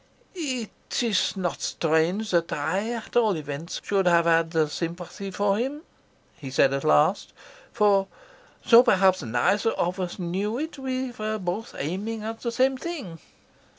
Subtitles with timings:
[0.33, 5.83] "It is not strange that I, at all events, should have had sympathy for him,"
[6.35, 7.33] he said at last,
[7.71, 8.07] "for,
[8.67, 13.19] though perhaps neither of us knew it, we were both aiming at the same thing."